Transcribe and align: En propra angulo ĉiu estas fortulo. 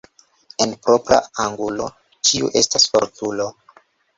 En 0.63 0.71
propra 0.87 1.19
angulo 1.45 1.91
ĉiu 2.31 2.51
estas 2.63 2.89
fortulo. 2.95 3.51